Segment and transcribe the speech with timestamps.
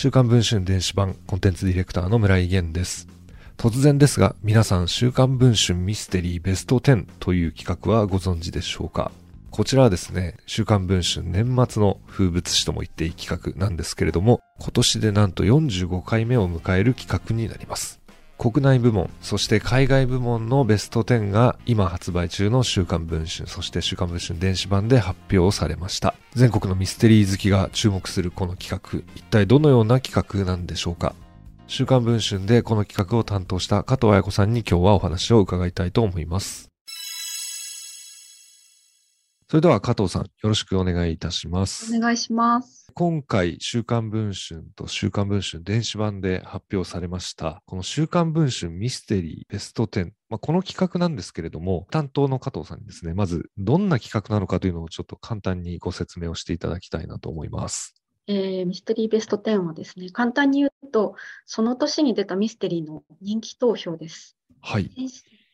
[0.00, 3.08] 週刊文春電子版コンテンツディレクターの村井源です。
[3.56, 9.10] 突然ですが、皆さん週刊文春ミステリーベスト10という企画はご存知でしょうか？
[9.50, 17.97] こちらはですね、週刊文春年末の風物詩とも言っていい企画なんですけれども、今年でなんと45回目を迎える企画になります。
[18.38, 26.14] 国内部門、そして海外部門のベスト10が今発売中の週刊文春、そして週刊文春電子版で発表されました。
[26.34, 31.16] 全国のミステリー好きが注目するこの企画、一体どのような企画なんでしょうか
[31.66, 36.67] 週刊文春でこの企画を担当した加藤彩子さんに今日はお話を伺いたいと思います。
[39.50, 41.96] それでは加藤さん、よろしくお願いいたします。
[41.96, 42.92] お願いします。
[42.92, 50.12] 今回、週刊文春と週刊文春電子版で発表されました、この週刊文春ミステリーベスト10。
[50.28, 57.94] まあ、この企画なんですけれども、担当の加藤さんにですね、まずどんな企画なのかというのをちょっと簡単にご説明をしていただきたいなと思います。
[58.26, 61.14] えー、ミステリーベスト10はですね、簡単に言うと、
[61.46, 64.36] その年に出たミステリーの人気投票です。
[64.60, 64.90] はい。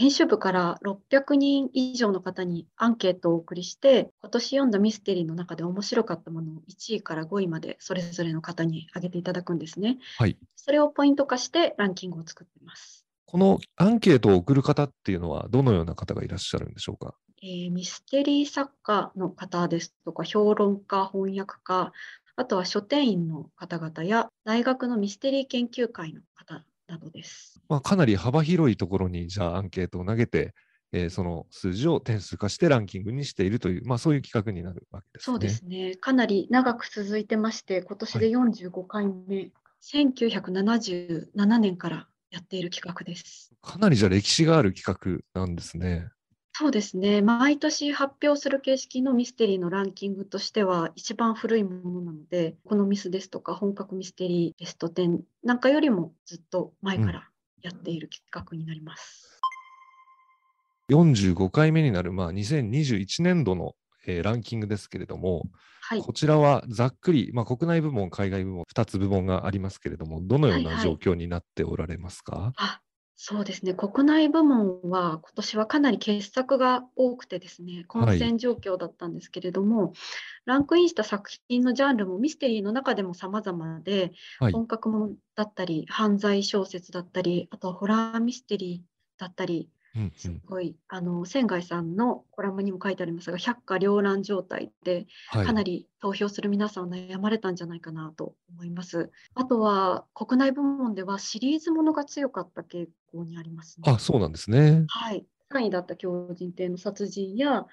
[0.00, 9.98] 編集部から600人以上の方にアンケートをお送りして、今年読んだミステリーの中で面白かったものを1位から5位までそれぞれの方に挙げていただくんですね。
[10.16, 10.38] はい。
[10.56, 13.04] それをポイント化してランキングを作っています。
[13.26, 17.14] このアンケートを送る方っていうのはどのような方がいらっしゃるんでしょうか？
[17.42, 21.92] えー、ミステリー作家の方ですとか、評論家、翻訳家、
[22.36, 27.60] あとは書店員の方々や大学のミステリー研究会の方などです。
[27.68, 30.54] まあ、かなり幅広いところにじゃあアンケートを投げて、
[30.92, 35.24] えー、その数字を点数化してランキングにしているという、まあ、そういう企画になるわけですね。
[35.24, 35.94] そうですね。
[35.94, 39.52] かなり長く続いてまして、今年で45回目、はい、
[39.94, 43.52] 1977年からやっている企画です。
[43.62, 46.08] かなりじゃあ歴史がある企画なんですね。
[46.60, 47.22] そうですね。
[47.22, 57.30] 毎年発表する形式のミステリーのランキングとしては一番古いものなので、このミスですとか本格ミステリーベスト10なんかよりもずっと前から
[57.62, 59.40] やっている企画になります。
[60.90, 63.74] うん、45回目になる、まあ、2021年度の、
[64.06, 65.44] えー、ランキングですけれども、
[65.80, 72.80] はい、こちらはざっくり、まあ、国内部門、海外部門、2つ部門がありますけれども、どのような状況になっておられますか、はいはい、あ
[73.22, 79.92] そうですね、国内部門は今年はかなり傑作が多くてですね、混戦状況だったんですけれども、はい、
[80.46, 89.68] ランクインした作品のジャンルもミステリーの中でも様々で、はい、本格ものだったり、犯罪小説だったり、あとはホラーミステリーだったり、
[90.16, 99.10] すごい、あの仙外さんのコラムにも書いてありますが百花繚乱状態で、はい、かなり投票する皆さん悩まれたんじゃないかなと思います。
[99.34, 103.92] あとは国内部門ではシリーズものが強かった傾向にありますね。
[103.92, 104.84] あそうなんですね。
[104.88, 105.26] はい。
[105.52, 107.66] 3位だった狂人亭の殺人や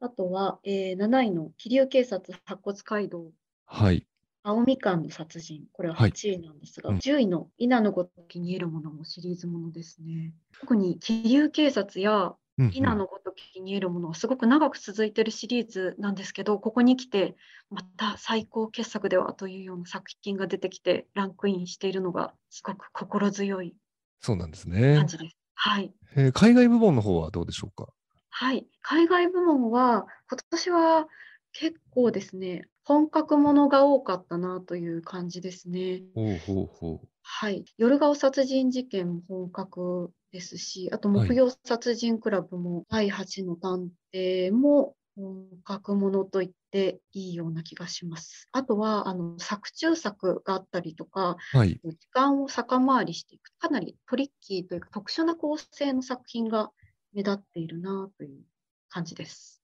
[0.00, 3.30] あとは、えー、7位の桐生警察白骨街道。
[3.64, 4.06] はい。
[4.44, 10.34] 青みかんの殺人、これは8位なんですが、はい、10位の稲のごときにえるものもシリーズものですね。
[10.58, 12.34] 特に桐生警察や
[12.72, 17.36] 稲のごときにえるものはすごく長く続いているシリーズなんですけど、ここに来て
[17.70, 23.74] また最高傑作ではというような作品が出てきてランクインしているのがすごく心強い
[24.20, 24.96] そうなんですね。
[24.96, 25.36] 感じです。
[25.54, 27.92] はい、えー、海外部門の方はどうでしょうか？
[28.30, 31.06] はい、海外部門は今年は
[31.52, 36.02] 結構ですね、本格ものが多かったなという感じですね。
[36.14, 48.48] ほうほうほうはい、夜顔殺人事件も本格ですし、あと木曜殺人クラブも、第8の探偵も本格ものと言っていいような気がします。
[48.52, 56.70] あとはあの作中作があったりとか、はい、時間を逆回りしていく、かなりトリッキーというか特殊な構成の作品が
[57.12, 58.40] 目立っているなという
[58.88, 59.62] 感じです。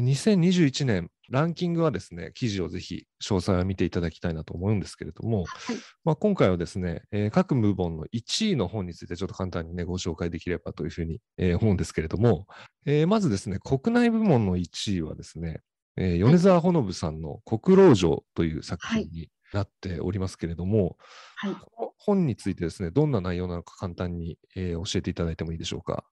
[0.00, 12.46] 2021年、ランキングはですね、記事をぜひ詳細を見ていただきたいなと思うんですけれども、はい、まあ、今回はですね、えー、各部門の1位の本についてちょっと簡単にね、ご紹介できればというふうに、えー、思うんですけれども、
[12.86, 15.60] えー、まずですね、国内部門の1位はですね、
[16.00, 20.96] え米沢ほのぶさんの国老城という作品になっておりますけれども、
[21.36, 26.04] はい、この本についてですね、どんな内容なのか簡単に、え教えていただいてもいいでしょうか？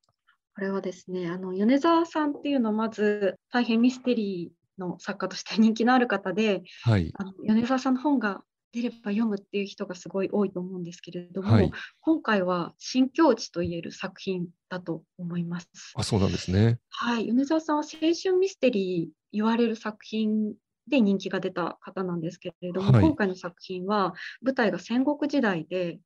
[0.57, 8.43] これはですね、あの米沢さんっていうのはまず大変ミステリーの作家として人気のある方で、はい、あの米沢さんの本が
[8.73, 15.69] 出れば読むっていう人がすごい多いと思うんですけれども、はい、今回は新境地といえる作品だと思います。
[15.95, 16.79] あそうなんですね。
[16.91, 20.55] はい、米沢さんは青春ミステリー言われる作品
[20.89, 25.99] で人気が出た方なんですけれども、はい、今回の作品は舞台が戦国時代で、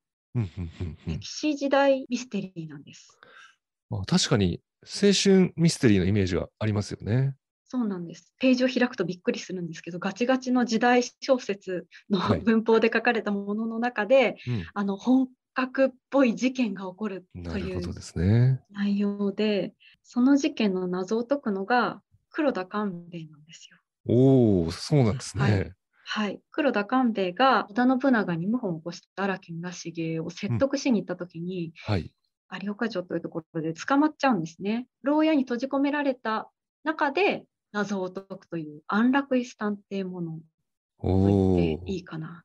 [1.07, 3.19] 歴史時代ミステリーなんです。
[3.89, 7.35] まあ、確かに青春ミステリーのイメージがありますよね。
[7.73, 8.35] そうなんです。
[8.41, 14.67] ページを開くとびっくりするんですけど、ガチガチの時代小説のはい文法で書かれたものの中で、うん。
[14.75, 17.81] あの本格っぽい事件が起こるなという。
[18.73, 19.73] 内容で、
[20.03, 23.77] その事件の謎を解くのが黒田官兵衛なんですよ。
[24.09, 25.43] おお、そうなんですね。
[25.45, 25.73] はい
[26.13, 32.13] はい、黒田官兵衛が織田信長に謀反を起こした荒木村重を説得しに行った時に、はい。
[32.65, 34.89] 有岡城というところで捕まっちゃうんですね。
[35.05, 36.51] 牢屋に閉じ込められた
[36.83, 40.39] 中で謎を解くという安楽椅子探偵もの
[41.01, 41.09] と
[41.63, 42.45] 言っていいかな。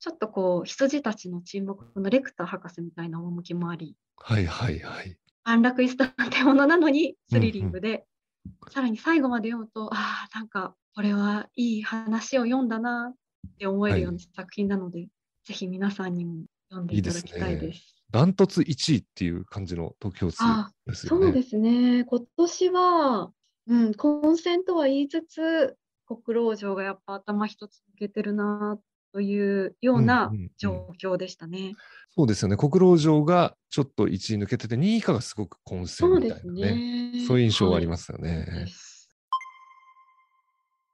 [0.00, 5.16] ちょっとこう羊たちの沈黙のレクター博士みたいな趣もあり、はいはいはい。
[5.44, 8.04] 安楽椅子探偵ものなのにスリリングで、
[8.70, 13.14] さらに最後まで読むと、ああ、なんかこれはいい話を読んだなっ
[13.58, 15.08] て思えるような作品なので、
[15.44, 18.04] ぜひ皆さんにも読んでいただきたいです。
[18.10, 21.26] ダントツ1位っていう感じの得票数あですよね。
[21.26, 22.04] そうですね。
[22.04, 23.32] 今年は、
[23.68, 25.76] うん、混戦とは言いつつ、
[26.06, 28.78] 国老城がやっぱ頭一つ抜けてるな
[29.12, 31.74] というようなうんうんうん状況でしたね。
[32.16, 32.56] そうですよね。
[32.56, 37.12] 国老城がちょっと1位抜けてて、2位以下がすごく混戦みたいなね。
[37.12, 37.26] ね。
[37.26, 38.46] そういう印象はありすますよね。
[38.46, 38.98] です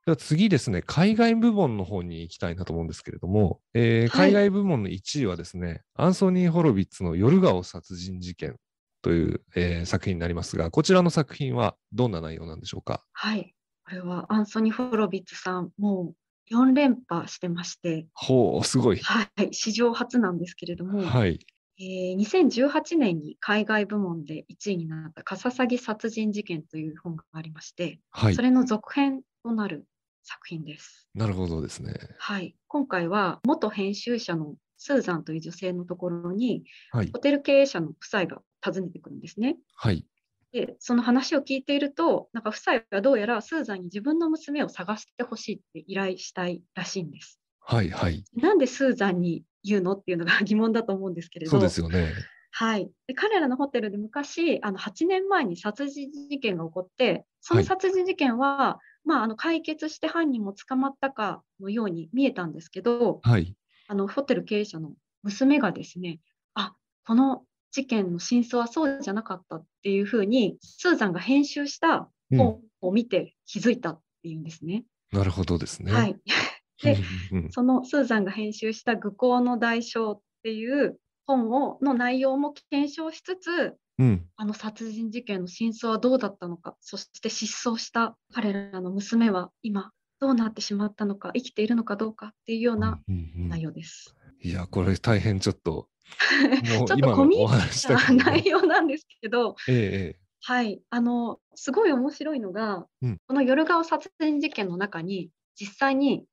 [0.07, 8.57] では次ですね、海外部門の方に行きたいなと思うんですけれども、えーはい海外部門の1位はですね、アンソニー・ホロビッツの夜顔殺人事件
[9.05, 13.05] という、えー作品になりますが、こちらの作品はどんな内容なんでしょうか？
[13.13, 13.55] はい。
[13.85, 16.15] これはアンソニー・ホロビッツさん、も
[16.51, 18.99] う4連覇してまして、ほう、すごい。
[18.99, 21.39] はい、史上初なんですけれども、はい。
[21.79, 28.43] えー2018年に海外部門で1位になったカササギ殺人事件という本がありまして、はいそ。
[28.43, 29.85] れの続編となる
[30.23, 31.09] 作品です。
[31.15, 31.93] なるほどですね。
[32.19, 37.19] はい、今回は元編集者のスーザンという女性のところにはいホ。
[37.19, 39.57] テル経営者の夫妻が訪ねてくるんですね。
[39.77, 40.07] はい。
[40.53, 47.41] で、その話を聞いていると、なんか夫妻はどうやらスーザンに自分の娘を探してほしいって依頼したいらしいんです。
[47.61, 47.91] はい。
[47.91, 48.25] はい。
[48.37, 52.13] なんでスーザンに言うのっていうのが疑問だと思うんですけれど、そうですよね。
[52.57, 63.57] はい、で彼らのホテルで昔あの8年前に殺人事件が起こってその殺人事件は、まあ、あの解決して犯人も捕まったかのように見えたんですけどはい。
[63.89, 64.93] あのホテル経営者の
[65.23, 66.21] 娘がですね
[66.55, 66.75] あ
[67.07, 74.85] この事件の真相はそうじゃなかったっていうふうにスーザンが編集したうん本を見て気づいたっていうんですね。
[75.13, 75.93] なるほどですね。
[75.93, 76.19] はい、
[76.83, 76.95] で
[77.31, 84.27] うんうんうんそのスーザンが編集した「愚行の代償」っていう本をの内容も検証しつつうん。
[84.37, 89.93] あの殺人事件の真相はどうだったのか、そして失踪した彼らの娘は今
[90.25, 94.17] どうなってしまったのか、生きているのかどうかっていうようなうんうん内容です。
[94.41, 95.91] いや、これ大変ちょっと、
[96.65, 105.29] ちょっと込み入った内容なんですけど、ええええはい、あのすごい面白いのが、うんこの夜顔殺人事件の中に
[105.61, 106.25] 実際に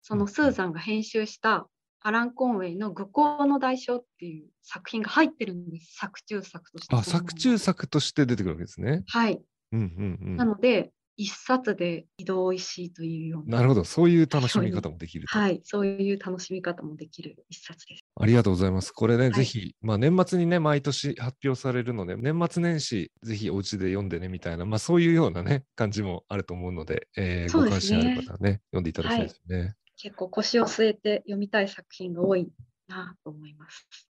[0.00, 1.68] そうんのスーザンが編集した
[2.02, 6.94] アラン・コンウェイの「愚行の代償」っていう作品が入ってるんです作中作として。
[6.94, 9.02] あ、作中作として出てくるわけですね。
[9.08, 9.40] はい、
[9.72, 10.36] うんうんうん。
[10.36, 13.84] なので一冊で移動石井というようななるほど。
[13.84, 15.38] そういう楽しみ方もできると。
[15.38, 18.04] はい、そういう楽しみ方もできる一冊です。
[18.18, 18.92] ありがとうございます。
[18.92, 29.74] これね、いぜひ、まあ年末にね、毎年発表されるので、年末年始、ぜひお家で読んでね、みたいな、まあそういうようなね、感じもあると思うので、えーご関心ある方はね、読んでいただきたいですね。
[29.96, 32.48] 結構腰を据えて読みたい作品が多い
[32.88, 34.09] なと思います。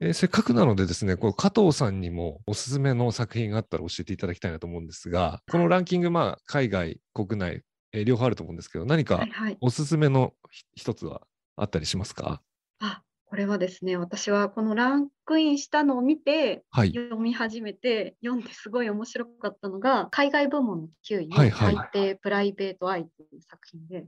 [0.00, 7.62] えーせっかくなのでですね、こう加藤さんにもおすすめの作品があったら教えていただきたいなと思うんですが、このランキング、まあ海外、国内、
[7.92, 9.56] えー両方あると思うんですけど、何かはいはい。
[9.60, 11.22] おすすめのひ一つは
[11.56, 12.42] あったりしますか？
[12.80, 16.88] あ、これはですね、私はこのランクインしたのを見てはい。
[16.88, 24.04] 読み始めて、読んですごい面白かったのが、海外部門の9位のはいはい海底プライベートアイという作品で、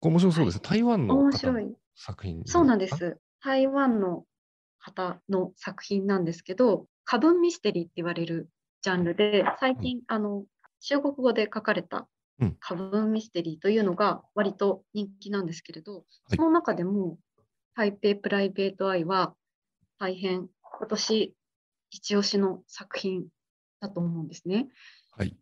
[0.00, 0.60] 面白そうですね。
[0.64, 1.66] 台湾の方の面白い。
[1.96, 2.96] 作品そうなんでか。
[2.96, 3.18] す。
[3.42, 4.24] 台湾の
[4.88, 8.48] 方の作品なんですけど、過分ミステリーって言われる
[8.82, 10.44] ジャンルで、最近、あの
[10.80, 12.08] 中国語で書かれた
[12.40, 16.00] うん過分ミステリーというのが割と人気なんですけれど、は
[16.32, 17.18] いその中でも
[17.74, 19.34] 台北プライベートアイは
[19.98, 21.34] 大変今年
[21.90, 23.26] 一押しの作品
[23.80, 24.68] だと思うんですね。
[25.16, 25.36] はい。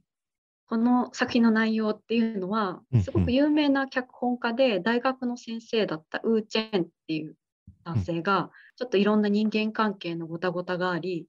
[0.69, 7.37] この作品の内容っていうのはすごく有名な脚本家で、大学の先生だったウー・チェンっていう
[7.87, 11.27] 男性が、ちょっといろんな人間関係のごたごたがあり、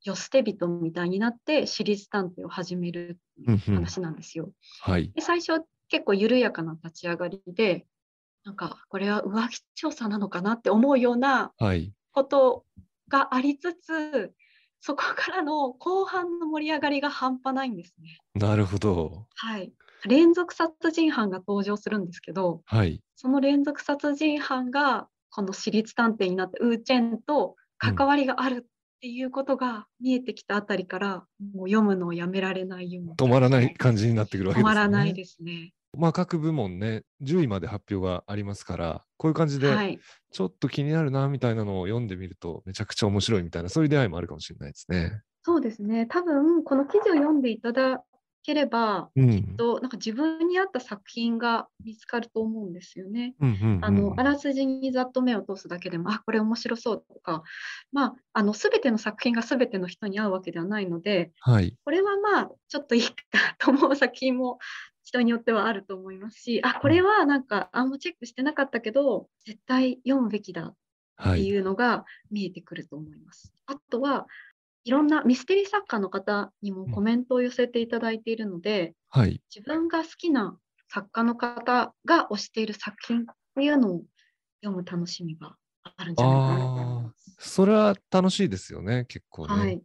[0.00, 3.18] 世捨て人みたいになって私立探偵を始める
[3.66, 4.52] 話なんですよ。
[4.82, 5.10] はい。
[5.14, 7.86] で最初結構緩やかな立ち上がりで、
[8.44, 11.92] なんかこれは浮気調査なのかなって思うようなはい。
[12.12, 12.64] こと
[13.08, 14.32] がありつつ、
[14.80, 18.18] そこからの後半の盛り上がりが半端ないんですね。
[18.34, 19.26] なるほど。
[19.34, 19.72] はい。
[20.04, 23.02] 連続殺人犯が登場するんですけど、はい。
[23.16, 34.74] その連続殺人犯がこの私立探偵になってウーチェンと関わりがあるっていうことが見えてきたあたりから、もう読むのをやめられないような止まらない感じになってくるわけ止ですね。
[34.74, 35.72] まらないですね。
[35.96, 39.98] まあ各部門ね、10位まで発表がありますから、こういう感じで、はい。
[40.30, 45.22] ちょっと気になるなみたいなのを読んでみると、めちゃくちゃ面白いみたいな、そういう出会いもあるかもしれないですね。
[45.42, 46.06] そうですね。
[46.06, 48.02] 多分この記事を読んでいただ
[48.46, 49.56] ければ、うん。
[49.56, 53.34] となんか自分に合った作品が見つかると思うんですよね。
[53.40, 57.42] うんうんうんあのあらすじにざっと目を通すだけでも、あこれ面白そうとか、
[57.92, 61.76] まあ、あの全ての作品が全ての人に合うわけではないので、はい。
[61.84, 63.14] これはまあちょっといいか
[63.58, 64.58] と思う作品も
[65.02, 70.76] 人によってはあると思いますし、あこれはなんかあんまチェックしてなかったけど、絶対読むべきだっ
[71.18, 71.40] はい。
[71.40, 73.52] ていうのが見えてくると思います。
[73.66, 74.26] あとは
[74.86, 79.42] いろんなミステリー作家の方にもコメントを寄せていただいているので、はい。
[79.52, 80.56] 自分が好きな
[80.88, 83.24] 作家の方が推している作品っ
[83.56, 84.02] ていうのを
[84.62, 87.14] 読む楽しみがあるんじゃないかな。
[87.36, 89.54] それは楽しいですよね、結構ね。
[89.54, 89.82] はい、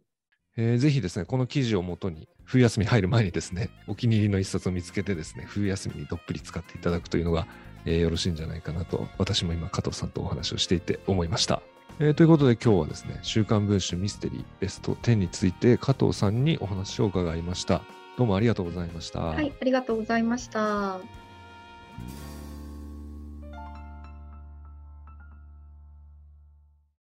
[0.56, 7.48] えーぜひですね、この記事をもとに、冬休み入る前にですね、 お気に入りの一冊を見つけてですね、冬休みにどっぷり使っていただくというのが、
[7.86, 11.60] えーよろしいんじゃないかなと、私も今、加藤さんとお話をしていて思いました。
[11.98, 17.82] えーということで今日はですね、週刊文春ミステリーベスト10について加藤さんにお話を伺いました。
[18.16, 19.20] どうもありがとうございました。
[19.20, 20.98] はい、ありがとうございました。